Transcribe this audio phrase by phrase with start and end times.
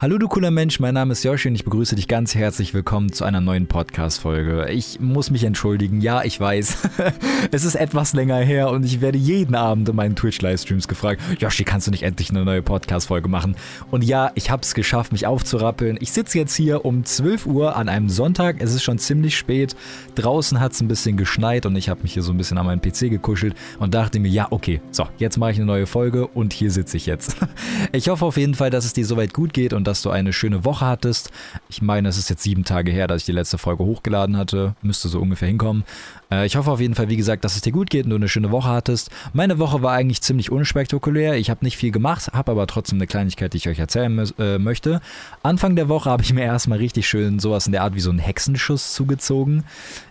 [0.00, 3.10] Hallo du cooler Mensch, mein Name ist Joshi und ich begrüße dich ganz herzlich willkommen
[3.10, 4.70] zu einer neuen Podcast-Folge.
[4.70, 6.88] Ich muss mich entschuldigen, ja, ich weiß.
[7.50, 11.64] es ist etwas länger her und ich werde jeden Abend in meinen Twitch-Livestreams gefragt, Joshi,
[11.64, 13.56] kannst du nicht endlich eine neue Podcast-Folge machen?
[13.90, 15.98] Und ja, ich habe es geschafft, mich aufzurappeln.
[16.00, 19.74] Ich sitze jetzt hier um 12 Uhr an einem Sonntag, es ist schon ziemlich spät.
[20.14, 22.66] Draußen hat es ein bisschen geschneit und ich habe mich hier so ein bisschen an
[22.66, 26.28] meinen PC gekuschelt und dachte mir, ja, okay, so, jetzt mache ich eine neue Folge
[26.28, 27.34] und hier sitze ich jetzt.
[27.90, 30.32] ich hoffe auf jeden Fall, dass es dir soweit gut geht und dass du eine
[30.32, 31.30] schöne Woche hattest.
[31.68, 34.74] Ich meine, es ist jetzt sieben Tage her, dass ich die letzte Folge hochgeladen hatte.
[34.82, 35.84] Müsste so ungefähr hinkommen.
[36.30, 38.16] Äh, ich hoffe auf jeden Fall, wie gesagt, dass es dir gut geht und du
[38.16, 39.10] eine schöne Woche hattest.
[39.32, 41.36] Meine Woche war eigentlich ziemlich unspektakulär.
[41.36, 44.58] Ich habe nicht viel gemacht, habe aber trotzdem eine Kleinigkeit, die ich euch erzählen äh,
[44.58, 45.00] möchte.
[45.42, 48.10] Anfang der Woche habe ich mir erstmal richtig schön sowas in der Art wie so
[48.10, 49.64] einen Hexenschuss zugezogen.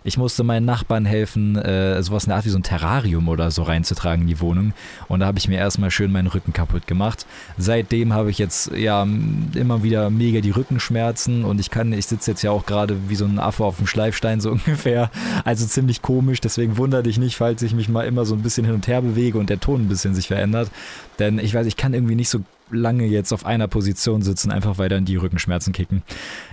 [0.04, 3.50] Ich musste meinen Nachbarn helfen, äh, sowas in der Art wie so ein Terrarium oder
[3.50, 4.72] so reinzutragen in die Wohnung.
[5.08, 7.26] Und da habe ich mir erstmal schön meinen Rücken kaputt gemacht.
[7.56, 9.06] Seitdem habe ich jetzt ja
[9.54, 13.14] immer wieder mega die Rückenschmerzen und ich kann, ich sitze jetzt ja auch gerade wie
[13.14, 15.10] so ein Affe auf dem Schleifstein so ungefähr.
[15.44, 18.64] Also ziemlich komisch, deswegen wundere dich nicht, falls ich mich mal immer so ein bisschen
[18.64, 20.70] hin und her bewege und der Ton ein bisschen sich verändert.
[21.18, 22.38] Denn ich weiß, ich kann irgendwie nicht so
[22.70, 26.02] lange jetzt auf einer Position sitzen, einfach weil dann die Rückenschmerzen kicken.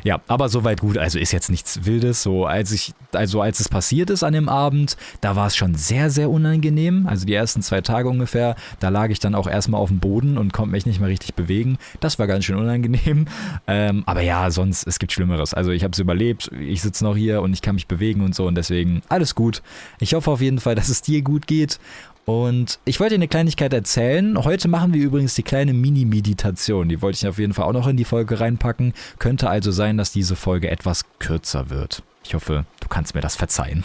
[0.03, 0.97] Ja, aber soweit gut.
[0.97, 2.23] Also ist jetzt nichts Wildes.
[2.23, 5.75] So als ich, also als es passiert ist an dem Abend, da war es schon
[5.75, 7.07] sehr, sehr unangenehm.
[7.07, 10.37] Also die ersten zwei Tage ungefähr, da lag ich dann auch erstmal auf dem Boden
[10.37, 11.77] und konnte mich nicht mehr richtig bewegen.
[11.99, 13.25] Das war ganz schön unangenehm.
[13.67, 15.53] Ähm, aber ja, sonst, es gibt Schlimmeres.
[15.53, 16.51] Also ich habe es überlebt.
[16.59, 19.63] Ich sitze noch hier und ich kann mich bewegen und so und deswegen alles gut.
[19.99, 21.79] Ich hoffe auf jeden Fall, dass es dir gut geht
[22.25, 24.43] und ich wollte dir eine Kleinigkeit erzählen.
[24.43, 26.89] Heute machen wir übrigens die kleine Mini-Meditation.
[26.89, 28.93] Die wollte ich auf jeden Fall auch noch in die Folge reinpacken.
[29.19, 32.01] Könnte also sein, dass diese Folge etwas kürzer wird.
[32.23, 33.83] Ich hoffe, du kannst mir das verzeihen.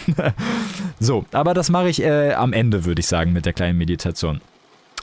[1.00, 4.40] so, aber das mache ich äh, am Ende, würde ich sagen, mit der kleinen Meditation.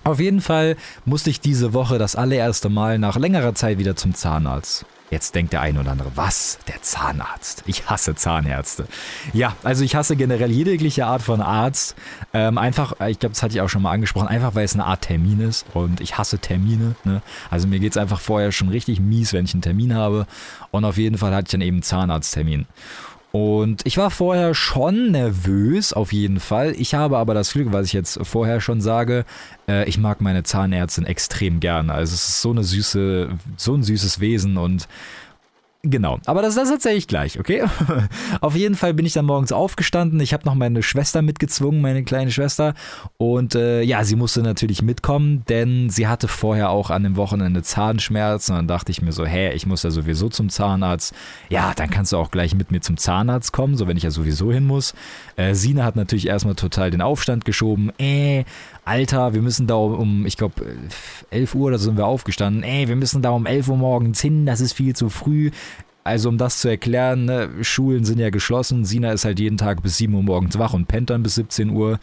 [0.03, 4.15] Auf jeden Fall musste ich diese Woche das allererste Mal nach längerer Zeit wieder zum
[4.15, 4.85] Zahnarzt.
[5.09, 6.59] Jetzt denkt der eine oder andere, was?
[6.67, 7.63] Der Zahnarzt.
[7.65, 8.87] Ich hasse Zahnärzte.
[9.31, 11.95] Ja, also ich hasse generell jegliche Art von Arzt.
[12.33, 14.85] Ähm, einfach, ich glaube, das hatte ich auch schon mal angesprochen, einfach weil es eine
[14.85, 16.95] Art Termin ist und ich hasse Termine.
[17.05, 17.21] Ne?
[17.49, 20.27] Also mir geht es einfach vorher schon richtig mies, wenn ich einen Termin habe.
[20.71, 22.65] Und auf jeden Fall hatte ich dann eben einen Zahnarzttermin.
[23.31, 26.73] Und ich war vorher schon nervös, auf jeden Fall.
[26.77, 29.25] Ich habe aber das Glück, was ich jetzt vorher schon sage,
[29.67, 31.93] äh, ich mag meine Zahnärztin extrem gerne.
[31.93, 34.87] Also es ist so eine süße, so ein süßes Wesen und
[35.89, 37.63] Genau, aber das, das erzähle ich gleich, okay?
[38.41, 40.19] Auf jeden Fall bin ich dann morgens aufgestanden.
[40.19, 42.73] Ich habe noch meine Schwester mitgezwungen, meine kleine Schwester.
[43.15, 47.63] Und äh, ja, sie musste natürlich mitkommen, denn sie hatte vorher auch an dem Wochenende
[47.63, 48.51] Zahnschmerzen.
[48.51, 51.13] Und dann dachte ich mir so, hä, ich muss ja sowieso zum Zahnarzt.
[51.47, 54.11] Ja, dann kannst du auch gleich mit mir zum Zahnarzt kommen, so wenn ich ja
[54.11, 54.93] sowieso hin muss.
[55.37, 57.93] Äh, Sina hat natürlich erstmal total den Aufstand geschoben.
[57.97, 58.43] Äh,
[58.87, 60.65] Alter, wir müssen da um, ich glaube,
[61.29, 62.63] 11 Uhr oder so sind wir aufgestanden.
[62.63, 65.51] Ey, wir müssen da um 11 Uhr morgens hin, das ist viel zu früh.
[66.07, 68.85] Also um das zu erklären, ne, Schulen sind ja geschlossen.
[68.85, 71.69] Sina ist halt jeden Tag bis 7 Uhr morgens wach und pennt dann bis 17
[71.69, 71.99] Uhr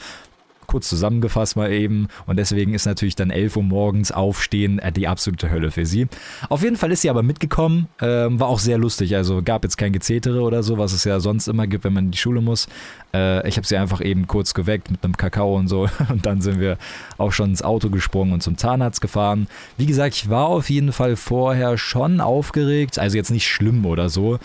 [0.66, 2.08] kurz zusammengefasst mal eben.
[2.26, 6.06] Und deswegen ist natürlich dann 11 Uhr morgens aufstehen äh, die absolute Hölle für sie.
[6.48, 7.88] Auf jeden Fall ist sie aber mitgekommen.
[8.00, 9.16] Ähm, war auch sehr lustig.
[9.16, 12.06] Also gab jetzt kein Gezetere oder so, was es ja sonst immer gibt, wenn man
[12.06, 12.66] in die Schule muss.
[13.12, 15.88] Äh, ich habe sie einfach eben kurz geweckt mit einem Kakao und so.
[16.08, 16.78] Und dann sind wir
[17.18, 19.48] auch schon ins Auto gesprungen und zum Zahnarzt gefahren.
[19.76, 22.98] Wie gesagt, ich war auf jeden Fall vorher schon aufgeregt.
[22.98, 24.38] Also jetzt nicht schlimm oder so.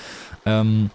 [0.45, 0.89] Ähm,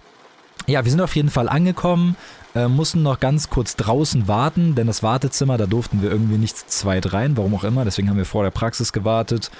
[0.66, 2.16] ja, wir sind auf jeden Fall angekommen
[2.54, 6.70] äh, mussten noch ganz kurz draußen warten, denn das Wartezimmer, da durften wir irgendwie nicht
[6.70, 7.84] zweit rein, warum auch immer.
[7.84, 9.50] Deswegen haben wir vor der Praxis gewartet.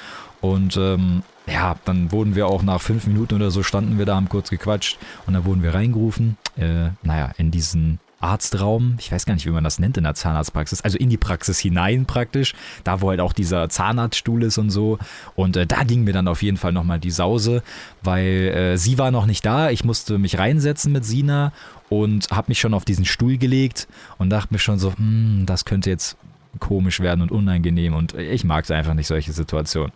[0.40, 4.16] Und ähm, ja, dann wurden wir auch nach fünf Minuten oder so standen wir da,
[4.16, 6.36] haben kurz gequatscht und dann wurden wir reingerufen.
[6.56, 10.14] Äh, naja, in diesen Arztraum, ich weiß gar nicht, wie man das nennt in der
[10.14, 14.70] Zahnarztpraxis, also in die Praxis hinein praktisch, da wo halt auch dieser Zahnarztstuhl ist und
[14.70, 14.98] so.
[15.34, 17.62] Und äh, da ging mir dann auf jeden Fall nochmal die Sause,
[18.02, 21.52] weil äh, sie war noch nicht da, ich musste mich reinsetzen mit Sina
[21.88, 25.64] und habe mich schon auf diesen Stuhl gelegt und dachte mir schon so, hm, das
[25.64, 26.16] könnte jetzt
[26.60, 29.92] komisch werden und unangenehm und ich mag es einfach nicht, solche Situationen.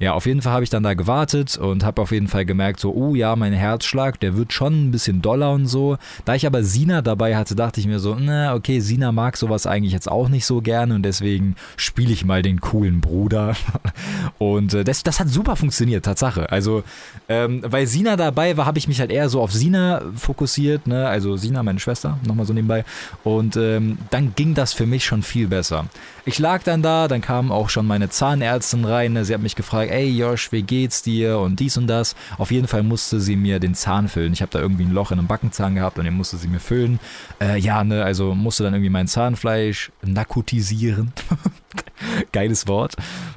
[0.00, 2.78] Ja, auf jeden Fall habe ich dann da gewartet und habe auf jeden Fall gemerkt,
[2.78, 5.98] so, oh ja, mein Herzschlag, der wird schon ein bisschen doller und so.
[6.24, 9.66] Da ich aber Sina dabei hatte, dachte ich mir so, na, okay, Sina mag sowas
[9.66, 13.56] eigentlich jetzt auch nicht so gerne und deswegen spiele ich mal den coolen Bruder.
[14.38, 16.50] Und äh, das, das hat super funktioniert, Tatsache.
[16.50, 16.84] Also,
[17.28, 21.08] ähm, weil Sina dabei war, habe ich mich halt eher so auf Sina fokussiert, ne?
[21.08, 22.84] Also Sina, meine Schwester, nochmal so nebenbei.
[23.24, 25.86] Und ähm, dann ging das für mich schon viel besser.
[26.24, 29.24] Ich lag dann da, dann kam auch schon meine Zahnärztin rein, ne?
[29.24, 32.14] sie hat mich gefragt, gesagt, ey Josh, wie geht's dir und dies und das.
[32.36, 34.32] Auf jeden Fall musste sie mir den Zahn füllen.
[34.32, 36.60] Ich habe da irgendwie ein Loch in einem Backenzahn gehabt und den musste sie mir
[36.60, 37.00] füllen.
[37.40, 41.12] Äh, ja, ne, also musste dann irgendwie mein Zahnfleisch narkotisieren.
[42.32, 42.94] Geiles Wort.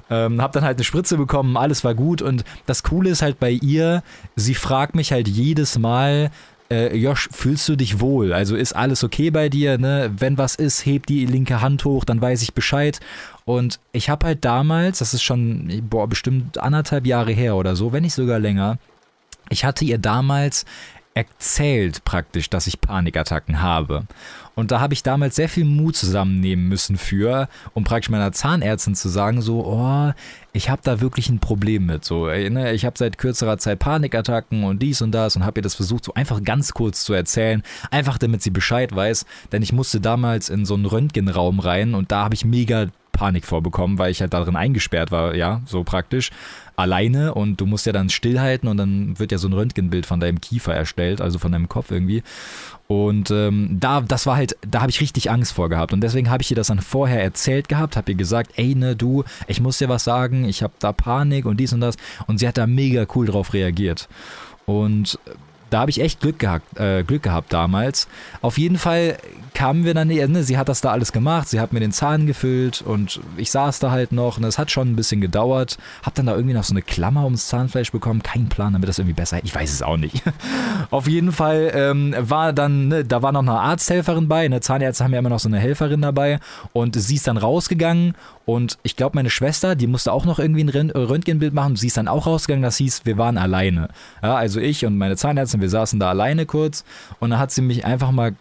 [0.10, 3.40] Ähm, hab dann halt eine Spritze bekommen, alles war gut und das Coole ist halt
[3.40, 4.04] bei ihr,
[4.36, 6.32] sie fragt mich halt jedes Mal,
[6.72, 8.32] äh, Josh, fühlst du dich wohl?
[8.34, 9.78] Also ist alles okay bei dir?
[9.78, 10.12] Ne?
[10.18, 13.00] Wenn was ist, heb die linke Hand hoch, dann weiß ich Bescheid.
[13.44, 17.92] Und ich habe halt damals, das ist schon, boah, bestimmt anderthalb Jahre her oder so,
[17.92, 18.78] wenn nicht sogar länger,
[19.50, 20.66] ich hatte ihr damals
[21.14, 24.06] erzählt praktisch, dass ich Panikattacken habe.
[24.56, 28.96] Und da habe ich damals sehr viel Mut zusammennehmen müssen für, um praktisch meiner Zahnärztin
[28.96, 30.12] zu sagen, so, oh,
[30.54, 32.04] ich habe da wirklich ein Problem mit.
[32.06, 35.64] So, ne, ich habe seit kürzerer Zeit Panikattacken und dies und das und habe ihr
[35.64, 39.74] das versucht, so einfach ganz kurz zu erzählen, einfach damit sie Bescheid weiß, denn ich
[39.74, 42.88] musste damals in so einen Röntgenraum rein und da habe ich mega
[43.22, 46.32] Panik vorbekommen, weil ich halt darin eingesperrt war, ja, so praktisch,
[46.76, 50.20] alleine und du musst ja dann stillhalten und dann wird ja so ein Röntgenbild von
[50.20, 52.24] deinem Kiefer erstellt, also von deinem Kopf irgendwie.
[52.88, 55.94] Und ähm, da, das war halt, da habe ich richtig Angst vor gehabt.
[55.94, 58.96] Und deswegen habe ich ihr das dann vorher erzählt gehabt, habe ihr gesagt, ey, ne,
[58.96, 61.98] du, ich muss dir was sagen, ich habe da Panik und dies und das.
[62.26, 64.10] Und sie hat da mega cool drauf reagiert.
[64.66, 65.20] Und
[65.72, 68.08] da habe ich echt Glück gehabt, äh, Glück gehabt damals.
[68.42, 69.18] Auf jeden Fall
[69.54, 72.28] kamen wir dann, ne, sie hat das da alles gemacht, sie hat mir den Zahn
[72.28, 75.78] gefüllt und ich saß da halt noch und es hat schon ein bisschen gedauert.
[76.04, 79.00] Hab dann da irgendwie noch so eine Klammer ums Zahnfleisch bekommen, keinen Plan, damit das
[79.00, 80.24] irgendwie besser Ich weiß es auch nicht.
[80.92, 85.04] Auf jeden Fall ähm, war dann, ne, da war noch eine Arzthelferin bei, ne, Zahnärzte
[85.04, 86.40] haben ja immer noch so eine Helferin dabei
[86.74, 88.16] und sie ist dann rausgegangen
[88.52, 91.78] und ich glaube, meine Schwester, die musste auch noch irgendwie ein Röntgenbild machen.
[91.78, 92.64] Sie ist dann auch rausgegangen.
[92.64, 93.88] Das hieß, wir waren alleine.
[94.22, 96.84] Ja, also ich und meine Zahnärztin, wir saßen da alleine kurz.
[97.22, 98.34] Und dann hat sie mich einfach mal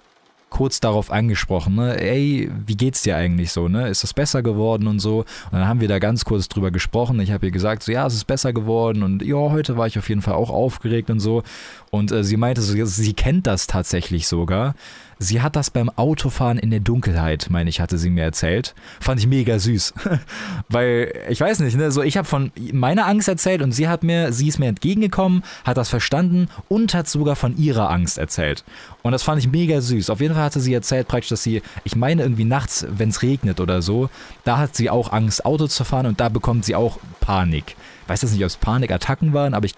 [0.50, 2.00] kurz darauf angesprochen, ne?
[2.00, 3.88] ey, wie geht's dir eigentlich so, ne?
[3.88, 5.20] Ist das besser geworden und so?
[5.20, 7.20] Und dann haben wir da ganz kurz drüber gesprochen.
[7.20, 9.96] Ich habe ihr gesagt, so ja, es ist besser geworden und ja, heute war ich
[9.96, 11.44] auf jeden Fall auch aufgeregt und so.
[11.90, 14.74] Und äh, sie meinte, so, sie kennt das tatsächlich sogar.
[15.22, 18.74] Sie hat das beim Autofahren in der Dunkelheit, meine ich, hatte sie mir erzählt.
[19.00, 19.92] Fand ich mega süß.
[20.70, 24.02] Weil, ich weiß nicht, ne, so ich habe von meiner Angst erzählt und sie hat
[24.02, 28.64] mir, sie ist mir entgegengekommen, hat das verstanden und hat sogar von ihrer Angst erzählt.
[29.02, 30.08] Und das fand ich mega süß.
[30.08, 33.20] Auf jeden Fall hatte sie erzählt praktisch, dass sie, ich meine irgendwie nachts, wenn es
[33.22, 34.08] regnet oder so,
[34.44, 37.76] da hat sie auch Angst, Auto zu fahren und da bekommt sie auch Panik.
[38.04, 39.74] Ich weiß jetzt nicht, ob es Panikattacken waren, aber ich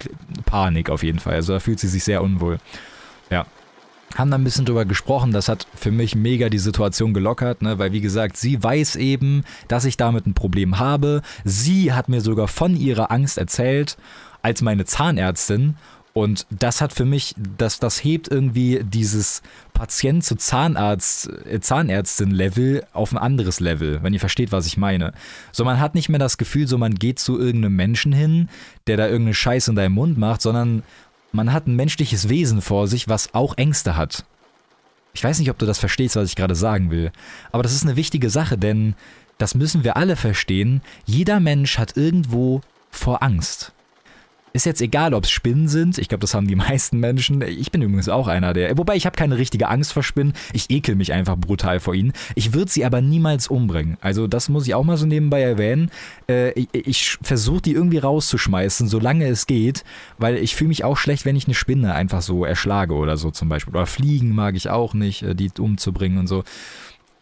[0.46, 1.34] Panik auf jeden Fall.
[1.34, 2.58] Also da fühlt sie sich sehr unwohl.
[3.31, 3.46] Ja,
[4.16, 5.32] haben da ein bisschen drüber gesprochen.
[5.32, 7.78] Das hat für mich mega die Situation gelockert, ne?
[7.78, 11.22] weil wie gesagt, sie weiß eben, dass ich damit ein Problem habe.
[11.44, 13.96] Sie hat mir sogar von ihrer Angst erzählt
[14.43, 15.76] als meine Zahnärztin.
[16.14, 19.40] Und das hat für mich, das, das hebt irgendwie dieses
[19.72, 25.14] Patient zu Zahnarzt, äh, Zahnärztin-Level auf ein anderes Level, wenn ihr versteht, was ich meine.
[25.52, 28.50] So, man hat nicht mehr das Gefühl, so man geht zu irgendeinem Menschen hin,
[28.87, 30.82] der da irgendeine Scheiße in deinem Mund macht, sondern
[31.32, 34.25] man hat ein menschliches Wesen vor sich, was auch Ängste hat.
[35.14, 37.12] Ich weiß nicht, ob du das verstehst, was ich gerade sagen will,
[37.50, 38.94] aber das ist eine wichtige Sache, denn
[39.38, 40.82] das müssen wir alle verstehen.
[41.05, 43.73] Jeder Mensch hat irgendwo vor Angst.
[44.52, 45.99] Ist jetzt egal, ob es Spinnen sind.
[45.99, 47.43] Ich glaube, das haben die meisten Menschen.
[47.43, 48.76] Ich bin übrigens auch einer der.
[48.76, 50.34] Wobei ich habe keine richtige Angst vor Spinnen.
[50.52, 52.12] Ich ekel mich einfach brutal vor ihnen.
[52.34, 53.96] Ich würde sie aber niemals umbringen.
[54.00, 55.90] Also das muss ich auch mal so nebenbei erwähnen.
[56.28, 59.84] Äh, ich, ich versuche die irgendwie rauszuschmeißen, solange es geht,
[60.19, 63.31] weil ich fühle mich auch schlecht, wenn ich eine Spinne einfach so erschlage oder so
[63.31, 63.75] zum Beispiel.
[63.75, 66.44] Oder Fliegen mag ich auch nicht, äh, die umzubringen und so.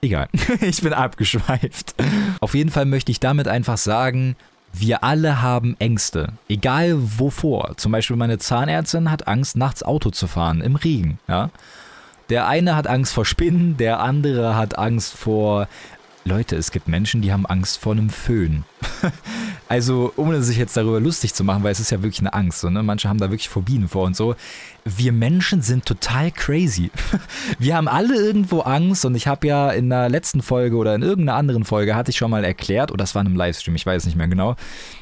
[0.02, 0.28] Egal,
[0.60, 1.94] ich bin abgeschweift.
[2.40, 4.34] Auf jeden Fall möchte ich damit einfach sagen,
[4.72, 7.76] wir alle haben Ängste, egal wovor.
[7.76, 11.18] Zum Beispiel meine Zahnärztin hat Angst, nachts Auto zu fahren, im Regen.
[11.28, 11.50] Ja?
[12.28, 15.66] Der eine hat Angst vor Spinnen, der andere hat Angst vor
[16.24, 18.64] Leute, es gibt Menschen, die haben Angst vor einem Föhn.
[19.68, 22.60] also, ohne sich jetzt darüber lustig zu machen, weil es ist ja wirklich eine Angst.
[22.60, 22.82] So, ne?
[22.82, 24.36] Manche haben da wirklich Phobien vor und so.
[24.84, 26.90] Wir Menschen sind total crazy.
[27.58, 31.02] Wir haben alle irgendwo Angst und ich habe ja in der letzten Folge oder in
[31.02, 33.86] irgendeiner anderen Folge hatte ich schon mal erklärt, oder das war in einem Livestream, ich
[33.86, 34.56] weiß nicht mehr genau,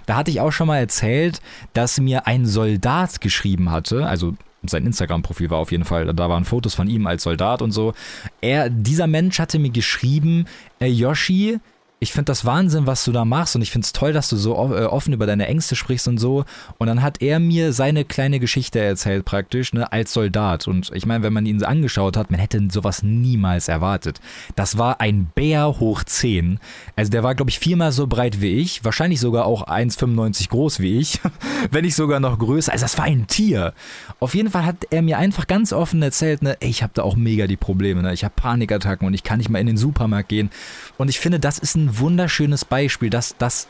[0.07, 1.41] da hatte ich auch schon mal erzählt,
[1.73, 4.35] dass mir ein Soldat geschrieben hatte, also
[4.65, 7.95] sein Instagram-Profil war auf jeden Fall, da waren Fotos von ihm als Soldat und so.
[8.41, 10.47] Er, dieser Mensch hatte mir geschrieben,
[10.81, 11.59] äh, Yoshi,
[12.01, 14.37] ich finde das Wahnsinn, was du da machst und ich finde es toll, dass du
[14.37, 16.45] so äh, offen über deine Ängste sprichst und so.
[16.79, 20.69] Und dann hat er mir seine kleine Geschichte erzählt praktisch, ne, als Soldat.
[20.69, 24.21] Und ich meine, wenn man ihn angeschaut hat, man hätte sowas niemals erwartet.
[24.55, 26.61] Das war ein Bär hoch 10.
[26.95, 30.79] Also der war, glaube ich, viermal so breit wie ich, wahrscheinlich sogar auch 1,95 groß
[30.79, 31.21] wie ich,
[31.73, 32.71] wenn nicht sogar noch größer.
[32.71, 33.75] Also das war ein Tier.
[34.21, 37.17] Auf jeden Fall hat er mir einfach ganz offen erzählt, ne, ich habe da auch
[37.17, 38.15] mega die Probleme, ne?
[38.15, 40.51] ich habe Panikattacken und ich kann nicht mal in den Supermarkt gehen.
[40.97, 43.69] Und ich finde, das ist ein wunderschönes Beispiel, dass das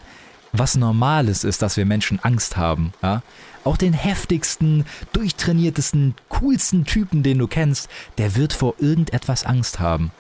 [0.52, 2.92] was Normales ist, dass wir Menschen Angst haben.
[3.02, 3.22] Ja?
[3.64, 10.10] Auch den heftigsten, durchtrainiertesten, coolsten Typen, den du kennst, der wird vor irgendetwas Angst haben.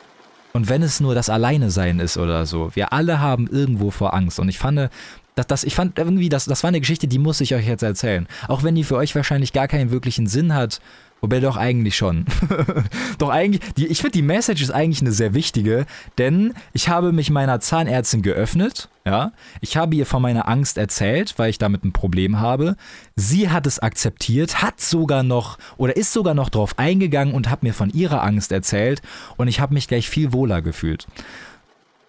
[0.52, 4.14] Und wenn es nur das Alleine sein ist oder so, wir alle haben irgendwo vor
[4.14, 4.38] Angst.
[4.38, 4.90] Und ich fand,
[5.34, 7.82] das, das, ich fand irgendwie, das, das war eine Geschichte, die muss ich euch jetzt
[7.82, 8.26] erzählen.
[8.48, 10.80] Auch wenn die für euch wahrscheinlich gar keinen wirklichen Sinn hat
[11.20, 12.26] Wobei doch eigentlich schon.
[13.18, 15.84] doch eigentlich, die, ich finde die Message ist eigentlich eine sehr wichtige,
[16.16, 19.32] denn ich habe mich meiner Zahnärztin geöffnet, ja.
[19.60, 22.76] Ich habe ihr von meiner Angst erzählt, weil ich damit ein Problem habe.
[23.16, 27.62] Sie hat es akzeptiert, hat sogar noch oder ist sogar noch drauf eingegangen und hat
[27.62, 29.02] mir von ihrer Angst erzählt
[29.36, 31.06] und ich habe mich gleich viel wohler gefühlt.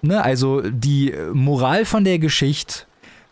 [0.02, 2.86] Ne, also die Moral von der Geschichte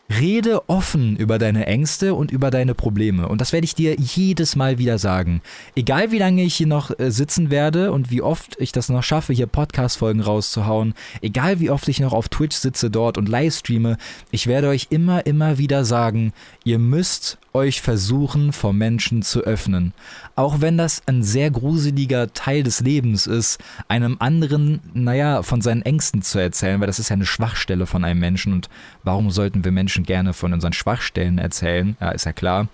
[0.09, 3.27] Rede offen über deine Ängste und über deine Probleme.
[3.27, 5.41] Und das werde ich dir jedes Mal wieder sagen.
[5.75, 9.03] Egal wie lange ich hier noch äh, sitzen werde und wie oft ich das noch
[9.03, 13.53] schaffe, hier Podcast-Folgen rauszuhauen, egal wie oft ich noch auf Twitch sitze dort und live
[13.53, 13.97] streame,
[14.31, 16.31] ich werde euch immer, immer wieder sagen,
[16.63, 19.93] ihr müsst euch versuchen, vor Menschen zu öffnen.
[20.35, 25.81] Auch wenn das ein sehr gruseliger Teil des Lebens ist, einem anderen, naja, von seinen
[25.81, 28.69] Ängsten zu erzählen, weil das ist ja eine Schwachstelle von einem Menschen und
[29.03, 31.97] warum sollten wir Menschen gerne von unseren Schwachstellen erzählen?
[31.99, 32.67] Ja, ist ja klar.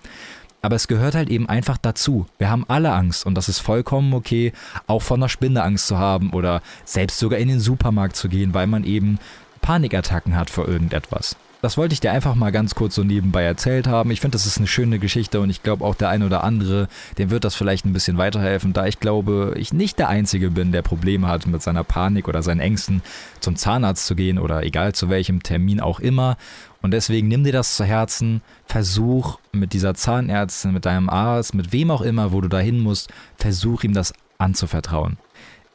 [0.62, 2.26] Aber es gehört halt eben einfach dazu.
[2.38, 4.52] Wir haben alle Angst und das ist vollkommen okay,
[4.86, 8.54] auch von einer Spinne Angst zu haben oder selbst sogar in den Supermarkt zu gehen,
[8.54, 9.18] weil man eben
[9.60, 11.36] Panikattacken hat vor irgendetwas.
[11.64, 14.10] Das wollte ich dir einfach mal ganz kurz so nebenbei erzählt haben.
[14.10, 16.88] Ich finde, das ist eine schöne Geschichte und ich glaube auch der eine oder andere,
[17.16, 20.72] dem wird das vielleicht ein bisschen weiterhelfen, da ich glaube, ich nicht der Einzige bin,
[20.72, 23.00] der Probleme hat mit seiner Panik oder seinen Ängsten,
[23.40, 26.36] zum Zahnarzt zu gehen oder egal zu welchem Termin auch immer.
[26.82, 31.72] Und deswegen nimm dir das zu Herzen, versuch mit dieser Zahnärztin, mit deinem Arzt, mit
[31.72, 35.16] wem auch immer, wo du dahin musst, versuch ihm das anzuvertrauen.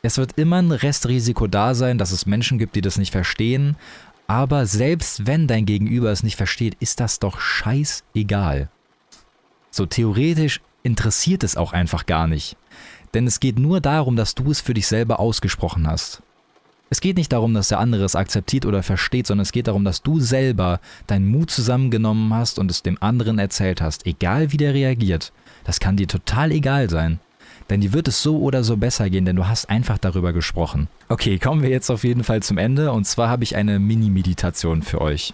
[0.01, 3.75] Es wird immer ein Restrisiko da sein, dass es Menschen gibt, die das nicht verstehen,
[4.29, 8.69] aber selbst wenn dein Gegenüber es nicht versteht, ist das doch scheißegal.
[9.71, 12.55] So theoretisch interessiert es auch einfach gar nicht.
[13.15, 16.21] Denn es geht nur darum, dass du es für dich selber ausgesprochen hast.
[16.91, 19.83] Es geht nicht darum, dass der andere es akzeptiert oder versteht, sondern es geht darum,
[19.83, 24.57] dass du selber deinen Mut zusammengenommen hast und es dem anderen erzählt hast, egal wie
[24.57, 25.33] der reagiert.
[25.63, 27.19] Das kann dir total egal sein.
[27.69, 30.87] Denn dir wird es so oder so besser gehen, denn du hast einfach darüber gesprochen.
[31.07, 34.81] Okay, kommen wir jetzt auf jeden Fall zum Ende und zwar habe ich eine Mini-Meditation
[34.81, 35.33] für euch.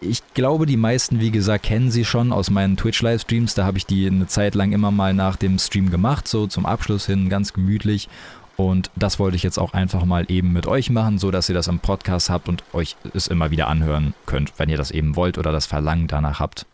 [0.00, 3.54] Ich glaube, die meisten, wie gesagt, kennen sie schon aus meinen Twitch-Livestreams.
[3.54, 6.66] Da habe ich die eine Zeit lang immer mal nach dem Stream gemacht, so zum
[6.66, 8.08] Abschluss hin, ganz gemütlich.
[8.56, 11.54] Und das wollte ich jetzt auch einfach mal eben mit euch machen, so dass ihr
[11.54, 15.16] das im Podcast habt und euch es immer wieder anhören könnt, wenn ihr das eben
[15.16, 16.66] wollt oder das Verlangen danach habt.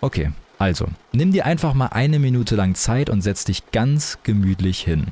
[0.00, 0.32] Okay,
[0.64, 5.08] also, nimm dir einfach mal eine Minute lang Zeit und setz dich ganz gemütlich hin.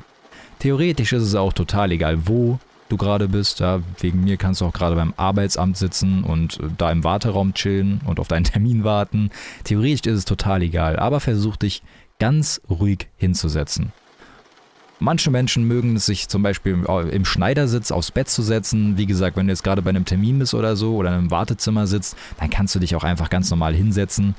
[0.60, 3.60] Theoretisch ist es auch total egal, wo du gerade bist.
[3.60, 7.52] Ja, wegen mir kannst du auch gerade beim Arbeitsamt sitzen und äh, da im Warteraum
[7.52, 9.30] chillen und auf deinen Termin warten.
[9.64, 11.82] Theoretisch ist es total egal, aber versuch dich
[12.18, 13.92] ganz ruhig hinzusetzen.
[15.00, 18.96] Manche Menschen mögen es sich zum Beispiel im Schneidersitz aufs Bett zu setzen.
[18.96, 21.86] Wie gesagt, wenn du jetzt gerade bei einem Termin bist oder so oder einem Wartezimmer
[21.88, 24.34] sitzt, dann kannst du dich auch einfach ganz normal hinsetzen.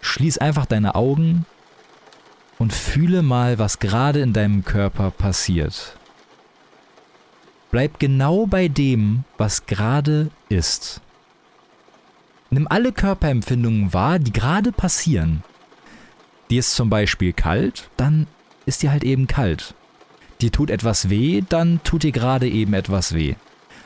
[0.00, 1.44] Schließ einfach deine Augen
[2.58, 5.96] und fühle mal, was gerade in deinem Körper passiert.
[7.70, 11.00] Bleib genau bei dem, was gerade ist.
[12.50, 15.44] Nimm alle Körperempfindungen wahr, die gerade passieren.
[16.50, 18.26] Dir ist zum Beispiel kalt, dann
[18.66, 19.74] ist dir halt eben kalt.
[20.40, 23.36] Dir tut etwas weh, dann tut dir gerade eben etwas weh.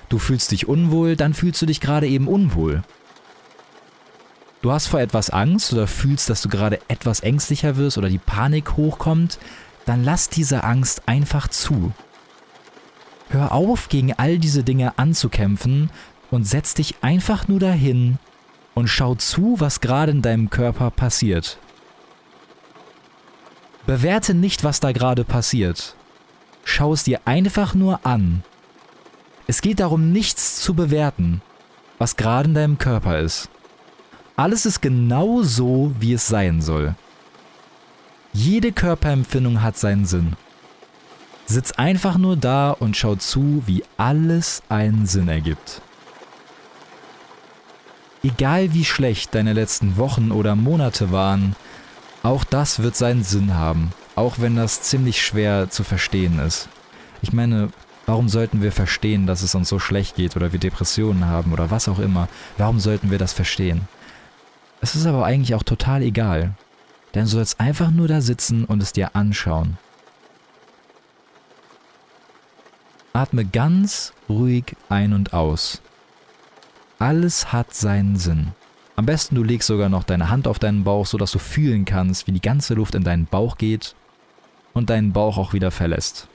[0.09, 2.83] Du fühlst dich unwohl, dann fühlst du dich gerade eben unwohl.
[4.65, 8.17] Du hast vor etwas Angst oder fühlst, dass du gerade etwas ängstlicher wirst oder die
[8.17, 9.39] Panik hochkommt,
[9.85, 11.93] dann lass diese Angst einfach zu.
[13.29, 15.91] Hör auf, gegen all diese Dinge anzukämpfen
[16.31, 18.19] und setz dich einfach nur dahin
[18.73, 21.59] und schau zu, was gerade in deinem Körper passiert.
[23.85, 25.95] Bewerte nicht, was da gerade passiert.
[26.65, 28.43] Schau es dir einfach nur an.
[29.47, 31.43] Es geht darum, nichts zu bewerten,
[31.99, 33.51] was gerade in deinem Körper ist.
[34.37, 36.97] Alles ist genau so, wie es sein soll.
[38.33, 40.33] Jede Körperempfindung hat seinen Sinn.
[41.47, 45.83] Sitz einfach nur da und schau zu, wie alles einen Sinn ergibt.
[48.25, 51.55] Egal wie schlecht deine letzten Wochen oder Monate waren,
[52.25, 56.69] auch das wird seinen Sinn haben, auch wenn das ziemlich schwer zu verstehen ist.
[57.23, 57.69] Ich meine,
[58.07, 61.71] warum sollten wir verstehen, dass es uns so schlecht geht oder wir Depressionen haben oder
[61.71, 62.29] was auch immer?
[62.59, 63.87] Warum sollten wir das verstehen?
[64.85, 66.53] Es ist aber eigentlich auch total egal,
[67.15, 69.79] denn du sollst einfach nur da sitzen und es dir anschauen.
[73.15, 75.81] Atme ganz ruhig ein und aus.
[76.99, 78.49] Alles hat seinen Sinn.
[78.95, 82.27] Am besten du legst sogar noch deine Hand auf deinen Bauch, sodass du fühlen kannst,
[82.27, 83.95] wie die ganze Luft in deinen Bauch geht
[84.75, 86.29] und deinen Bauch auch wieder verlässt.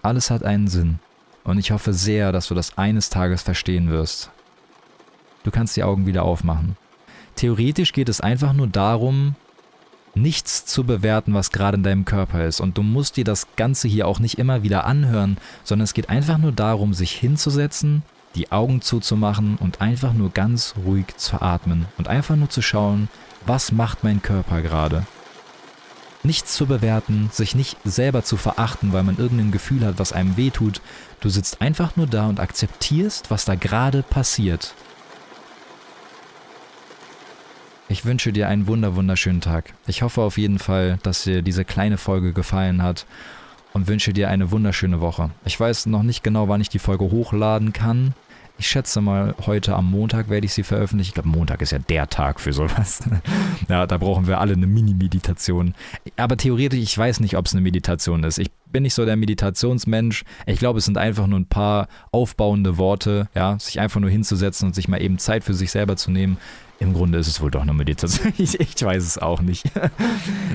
[0.00, 1.00] Alles hat einen Sinn
[1.42, 4.30] und ich hoffe sehr, dass du das eines Tages verstehen wirst.
[5.44, 6.76] Du kannst die Augen wieder aufmachen.
[7.36, 9.34] Theoretisch geht es einfach nur darum,
[10.14, 12.60] nichts zu bewerten, was gerade in deinem Körper ist.
[12.60, 16.10] Und du musst dir das Ganze hier auch nicht immer wieder anhören, sondern es geht
[16.10, 18.02] einfach nur darum, sich hinzusetzen,
[18.34, 23.08] die Augen zuzumachen und einfach nur ganz ruhig zu atmen und einfach nur zu schauen,
[23.46, 25.06] was macht mein Körper gerade.
[26.22, 30.36] Nichts zu bewerten, sich nicht selber zu verachten, weil man irgendein Gefühl hat, was einem
[30.36, 30.82] wehtut.
[31.20, 34.74] Du sitzt einfach nur da und akzeptierst, was da gerade passiert.
[37.90, 39.74] Ich wünsche dir einen wunder wunderschönen Tag.
[39.88, 43.04] Ich hoffe auf jeden Fall, dass dir diese kleine Folge gefallen hat
[43.72, 45.30] und wünsche dir eine wunderschöne Woche.
[45.44, 48.14] Ich weiß noch nicht genau, wann ich die Folge hochladen kann.
[48.58, 51.08] Ich schätze mal, heute am Montag werde ich sie veröffentlichen.
[51.08, 53.02] Ich glaube, Montag ist ja der Tag für sowas.
[53.68, 55.74] ja, da brauchen wir alle eine Mini-Meditation.
[56.16, 58.38] Aber theoretisch, ich weiß nicht, ob es eine Meditation ist.
[58.38, 60.22] Ich bin nicht so der Meditationsmensch.
[60.46, 64.68] Ich glaube, es sind einfach nur ein paar aufbauende Worte, ja, sich einfach nur hinzusetzen
[64.68, 66.36] und sich mal eben Zeit für sich selber zu nehmen.
[66.82, 68.32] Im Grunde ist es wohl doch eine Meditation.
[68.38, 69.66] Ich, ich, weiß es auch nicht.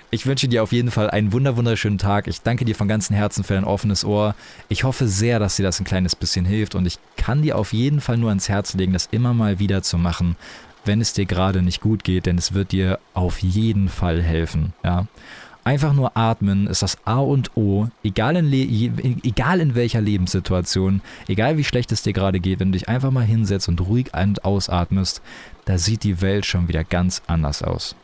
[0.10, 2.28] Ich wünsche dir auf jeden Fall einen wunder wunderschönen Tag.
[2.28, 4.34] Ich danke dir von ganzem Herzen für dein offenes Ohr.
[4.68, 7.74] Ich hoffe sehr, dass dir das ein kleines bisschen hilft und ich kann dir auf
[7.74, 10.36] jeden Fall nur ans Herz legen, das immer mal wieder zu machen,
[10.84, 14.74] wenn es dir gerade nicht gut geht, denn es wird dir auf jeden Fall helfen.
[14.84, 15.06] Ja.
[15.66, 18.54] Einfach nur atmen ist das A und O, egal in,
[19.24, 23.10] egal in welcher Lebenssituation, egal wie schlecht es dir gerade geht, wenn du dich einfach
[23.10, 25.24] mal hinsetzt und ruhig ein- und ausatmest,
[25.66, 27.96] da sieht die Welt schon wieder ganz anders aus.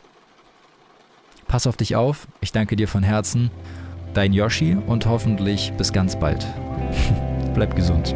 [1.46, 3.52] Pass auf dich auf, ich danke dir von Herzen,
[4.12, 6.44] dein Yoshi und hoffentlich bis ganz bald.
[7.54, 8.12] Bleib gesund.